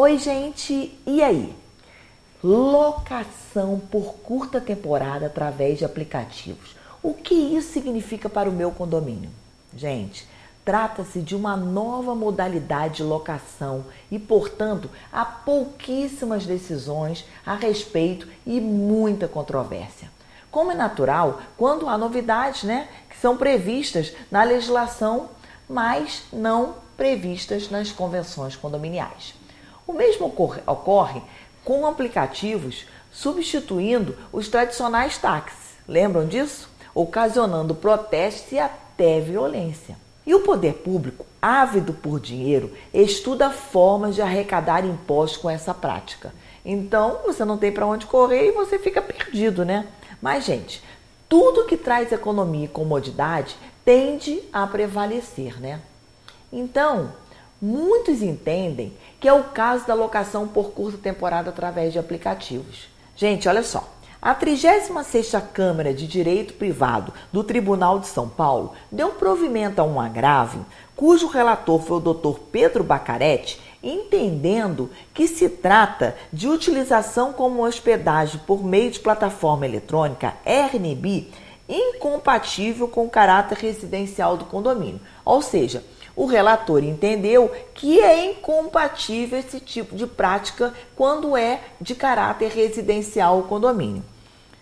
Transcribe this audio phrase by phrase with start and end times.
[0.00, 1.52] Oi, gente, e aí?
[2.40, 6.76] Locação por curta temporada através de aplicativos.
[7.02, 9.28] O que isso significa para o meu condomínio?
[9.76, 10.24] Gente,
[10.64, 18.60] trata-se de uma nova modalidade de locação e, portanto, há pouquíssimas decisões a respeito e
[18.60, 20.12] muita controvérsia.
[20.48, 25.28] Como é natural, quando há novidades né, que são previstas na legislação,
[25.68, 29.37] mas não previstas nas convenções condominiais.
[29.88, 31.22] O mesmo ocorre, ocorre
[31.64, 35.78] com aplicativos substituindo os tradicionais táxis.
[35.88, 36.68] Lembram disso?
[36.94, 39.96] Ocasionando protestos e até violência.
[40.26, 46.34] E o poder público, ávido por dinheiro, estuda formas de arrecadar impostos com essa prática.
[46.62, 49.86] Então, você não tem para onde correr e você fica perdido, né?
[50.20, 50.84] Mas, gente,
[51.30, 55.80] tudo que traz economia e comodidade tende a prevalecer, né?
[56.52, 57.10] Então,
[57.60, 62.88] Muitos entendem que é o caso da locação por curta temporada através de aplicativos.
[63.16, 63.94] Gente, olha só.
[64.22, 70.00] A 36ª Câmara de Direito Privado do Tribunal de São Paulo deu provimento a um
[70.00, 72.40] agravo cujo relator foi o Dr.
[72.50, 80.34] Pedro Bacaretti, entendendo que se trata de utilização como hospedagem por meio de plataforma eletrônica
[80.44, 81.28] Airbnb
[81.68, 85.00] incompatível com o caráter residencial do condomínio.
[85.24, 85.84] Ou seja,
[86.18, 93.38] o relator entendeu que é incompatível esse tipo de prática quando é de caráter residencial
[93.38, 94.02] o condomínio.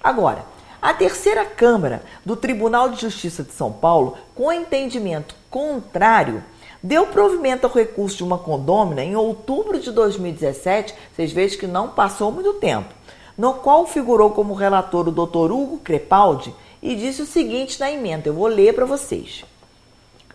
[0.00, 0.44] Agora,
[0.80, 6.44] a terceira Câmara do Tribunal de Justiça de São Paulo, com entendimento contrário,
[6.80, 11.88] deu provimento ao recurso de uma condômina em outubro de 2017, vocês vejam que não
[11.88, 12.94] passou muito tempo,
[13.36, 15.50] no qual figurou como relator o Dr.
[15.50, 19.44] Hugo Crepaldi e disse o seguinte na emenda, eu vou ler para vocês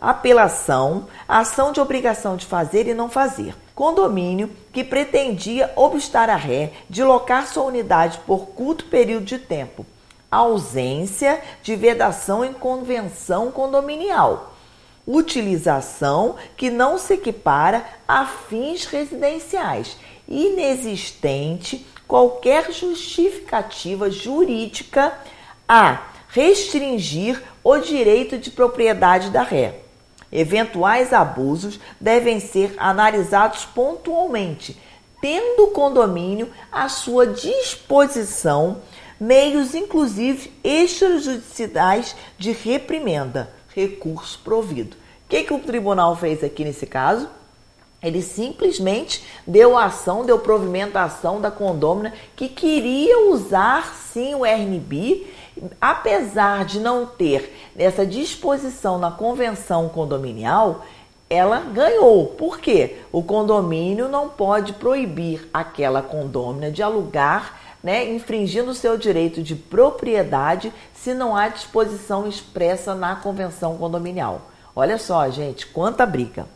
[0.05, 3.55] apelação, ação de obrigação de fazer e não fazer.
[3.73, 9.83] Condomínio que pretendia obstar a ré de locar sua unidade por curto período de tempo.
[10.29, 14.53] Ausência de vedação em convenção condominial.
[15.07, 19.97] Utilização que não se equipara a fins residenciais.
[20.27, 25.13] Inexistente qualquer justificativa jurídica
[25.67, 29.84] a restringir o direito de propriedade da ré.
[30.35, 34.77] Eventuais abusos devem ser analisados pontualmente,
[35.21, 38.81] tendo o condomínio à sua disposição
[39.17, 44.97] meios, inclusive extrajudiciais, de reprimenda, recurso provido.
[45.25, 47.29] O que, que o tribunal fez aqui nesse caso?
[48.03, 54.45] Ele simplesmente deu ação, deu provimento à ação da condômina que queria usar sim o
[54.45, 55.25] RNB
[55.79, 60.85] apesar de não ter essa disposição na convenção condominial,
[61.29, 62.27] ela ganhou.
[62.27, 62.97] Por quê?
[63.11, 69.55] O condomínio não pode proibir aquela condômina de alugar, né, infringindo o seu direito de
[69.55, 74.41] propriedade se não há disposição expressa na convenção condominial.
[74.75, 76.47] Olha só, gente, quanta briga.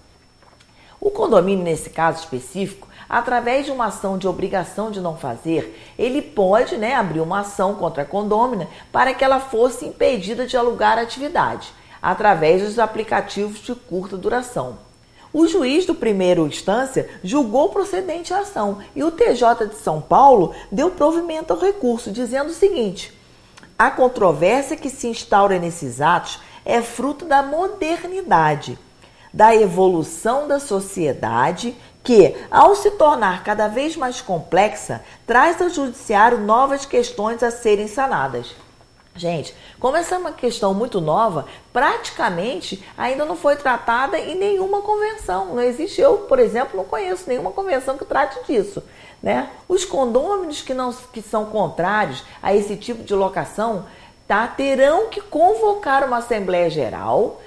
[1.00, 6.22] O condomínio, nesse caso específico, através de uma ação de obrigação de não fazer, ele
[6.22, 11.00] pode né, abrir uma ação contra a condômina para que ela fosse impedida de alugar
[11.00, 14.78] a atividade, através dos aplicativos de curta duração.
[15.32, 20.54] O juiz do primeiro instância julgou procedente a ação e o TJ de São Paulo
[20.72, 23.14] deu provimento ao recurso, dizendo o seguinte:
[23.78, 28.78] a controvérsia que se instaura nesses atos é fruto da modernidade,
[29.32, 36.40] da evolução da sociedade que, ao se tornar cada vez mais complexa, traz ao judiciário
[36.40, 38.56] novas questões a serem sanadas.
[39.16, 44.82] Gente, como essa é uma questão muito nova, praticamente ainda não foi tratada em nenhuma
[44.82, 45.56] convenção.
[45.56, 48.82] Não existe, eu, por exemplo, não conheço nenhuma convenção que trate disso.
[49.22, 49.50] Né?
[49.68, 53.86] Os condôminos que, não, que são contrários a esse tipo de locação
[54.26, 57.42] tá, terão que convocar uma Assembleia Geral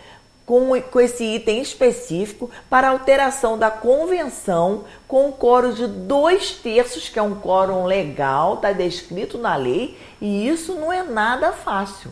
[0.53, 7.09] com, com esse item específico para alteração da convenção com um coro de dois terços,
[7.09, 12.11] que é um quórum legal, está descrito na lei, e isso não é nada fácil.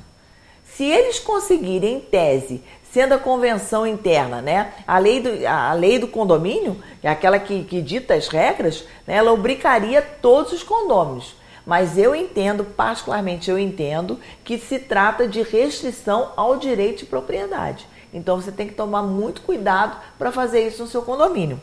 [0.65, 5.99] Se eles conseguirem, em tese, sendo a convenção interna, né, a lei do, a lei
[5.99, 11.37] do condomínio, é aquela que, que dita as regras, né, ela obrigaria todos os condôminos.
[11.67, 17.87] Mas eu entendo, particularmente eu entendo, que se trata de restrição ao direito de propriedade.
[18.13, 21.61] Então você tem que tomar muito cuidado para fazer isso no seu condomínio.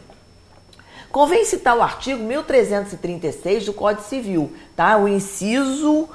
[1.12, 4.98] Convém citar o artigo 1336 do Código Civil, tá?
[4.98, 6.10] O inciso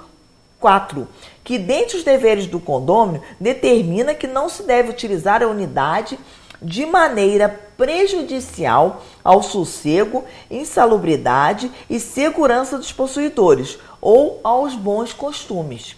[0.60, 1.08] 4,
[1.42, 6.18] que dentre os deveres do condômino determina que não se deve utilizar a unidade
[6.60, 15.96] de maneira prejudicial ao sossego, insalubridade e segurança dos possuidores ou aos bons costumes.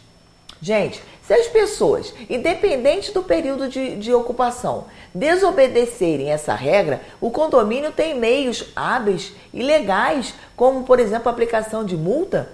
[0.64, 7.93] Gente, se as pessoas, independente do período de, de, ocupação, desobedecerem essa regra, o condomínio
[7.93, 12.50] tem meios hábeis e legais, como por exemplo a aplicação de multa,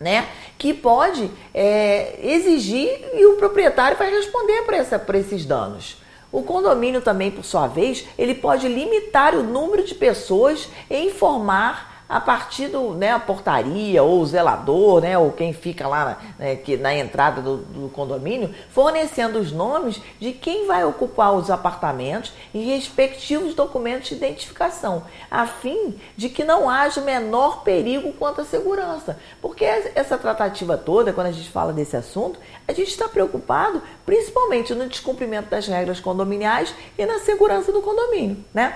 [0.00, 0.26] né?
[0.56, 5.98] Que pode é, exigir e o proprietário vai responder por, essa, por esses danos.
[6.32, 11.93] O condomínio também, por sua vez, ele pode limitar o número de pessoas e informar
[12.08, 16.56] a partir do, né, a portaria ou o zelador, né, ou quem fica lá né,
[16.56, 22.32] que, na entrada do, do, condomínio, fornecendo os nomes de quem vai ocupar os apartamentos
[22.52, 28.42] e respectivos documentos de identificação, a fim de que não haja o menor perigo quanto
[28.42, 29.18] à segurança.
[29.40, 34.74] Porque essa tratativa toda, quando a gente fala desse assunto, a gente está preocupado principalmente
[34.74, 38.74] no descumprimento das regras condominiais e na segurança do condomínio, né?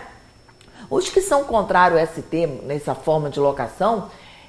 [0.90, 4.08] Os que são contrários ao ST, nessa forma de locação,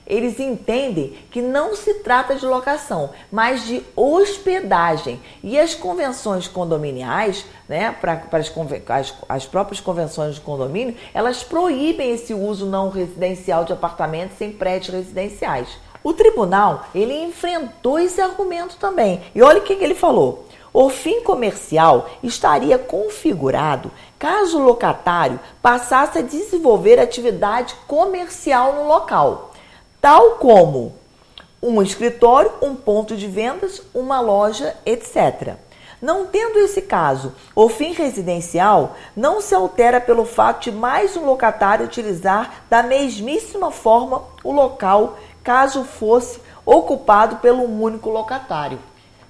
[0.09, 5.21] eles entendem que não se trata de locação, mas de hospedagem.
[5.43, 8.51] E as convenções condominiais, né, para as,
[8.87, 14.51] as, as próprias convenções de condomínio, elas proíbem esse uso não residencial de apartamentos em
[14.51, 15.77] prédios residenciais.
[16.03, 19.21] O tribunal, ele enfrentou esse argumento também.
[19.35, 20.47] E olha o que, que ele falou.
[20.71, 29.51] O fim comercial estaria configurado caso o locatário passasse a desenvolver atividade comercial no local,
[29.99, 30.93] tal como
[31.61, 35.55] um escritório, um ponto de vendas, uma loja, etc.
[36.01, 41.25] Não tendo esse caso, o fim residencial não se altera pelo fato de mais um
[41.25, 48.79] locatário utilizar da mesmíssima forma o local, caso fosse ocupado pelo único locatário.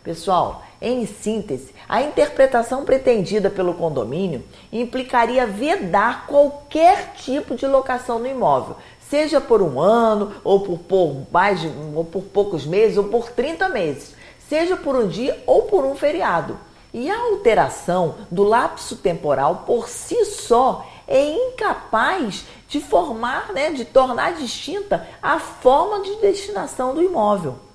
[0.03, 8.28] Pessoal, em síntese, a interpretação pretendida pelo condomínio implicaria vedar qualquer tipo de locação no
[8.28, 8.78] imóvel,
[9.10, 11.60] seja por um ano, ou por, por mais
[11.94, 14.16] ou por poucos meses, ou por 30 meses,
[14.48, 16.58] seja por um dia ou por um feriado.
[16.94, 23.84] E a alteração do lapso temporal por si só é incapaz de formar, né, de
[23.84, 27.69] tornar distinta a forma de destinação do imóvel.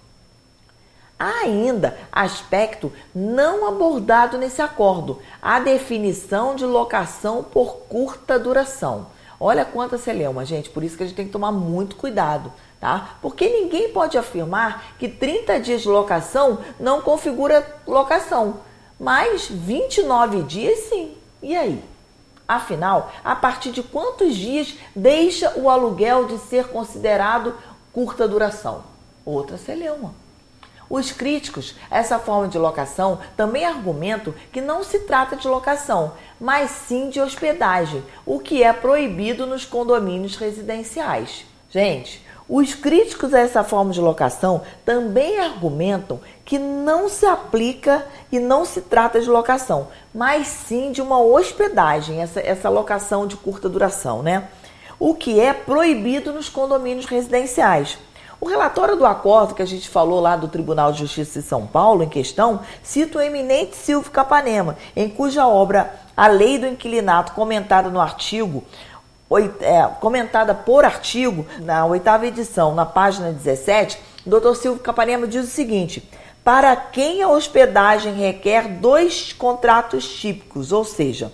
[1.19, 9.07] Ainda aspecto não abordado nesse acordo, a definição de locação por curta duração.
[9.39, 13.17] Olha quanta celeuma, gente, por isso que a gente tem que tomar muito cuidado, tá?
[13.23, 18.61] Porque ninguém pode afirmar que 30 dias de locação não configura locação,
[18.99, 21.15] mas 29 dias sim.
[21.43, 21.83] E aí?
[22.47, 27.55] Afinal, a partir de quantos dias deixa o aluguel de ser considerado
[27.93, 28.85] curta duração?
[29.25, 30.24] Outra celeuma.
[30.89, 36.13] Os críticos a essa forma de locação também argumentam que não se trata de locação,
[36.41, 41.47] mas sim de hospedagem, o que é proibido nos condomínios residenciais.
[41.71, 48.39] Gente, os críticos a essa forma de locação também argumentam que não se aplica e
[48.39, 53.67] não se trata de locação, mas sim de uma hospedagem, essa, essa locação de curta
[53.67, 54.49] duração, né?
[54.99, 57.99] O que é proibido nos condomínios residenciais.
[58.45, 61.67] O relatório do acordo que a gente falou lá do Tribunal de Justiça de São
[61.67, 67.33] Paulo, em questão, cita o eminente Silvio Capanema, em cuja obra A Lei do Inquilinato,
[67.33, 68.63] comentada no artigo
[69.63, 75.47] é, comentada por artigo na oitava edição, na página 17, o doutor Silvio Capanema diz
[75.47, 76.07] o seguinte:
[76.45, 81.33] para quem a hospedagem requer dois contratos típicos, ou seja,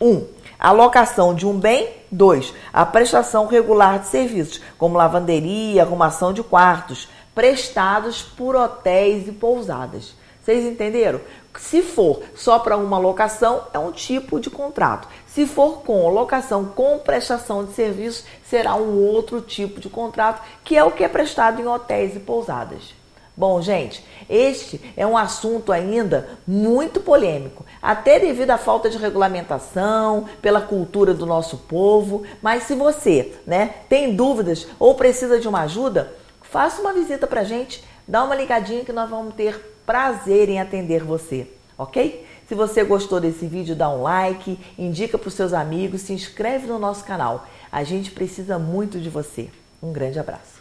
[0.00, 0.26] um,
[0.58, 1.97] a locação de um bem.
[2.10, 2.52] 2.
[2.72, 10.14] A prestação regular de serviços, como lavanderia, arrumação de quartos, prestados por hotéis e pousadas.
[10.42, 11.20] Vocês entenderam?
[11.58, 15.08] Se for só para uma locação, é um tipo de contrato.
[15.26, 20.76] Se for com locação com prestação de serviços, será um outro tipo de contrato, que
[20.76, 22.97] é o que é prestado em hotéis e pousadas.
[23.38, 30.24] Bom, gente, este é um assunto ainda muito polêmico, até devido à falta de regulamentação,
[30.42, 32.24] pela cultura do nosso povo.
[32.42, 37.42] Mas se você né, tem dúvidas ou precisa de uma ajuda, faça uma visita para
[37.42, 39.54] a gente, dá uma ligadinha que nós vamos ter
[39.86, 41.46] prazer em atender você,
[41.78, 42.26] ok?
[42.48, 46.66] Se você gostou desse vídeo, dá um like, indica para os seus amigos, se inscreve
[46.66, 47.46] no nosso canal.
[47.70, 49.48] A gente precisa muito de você.
[49.80, 50.57] Um grande abraço.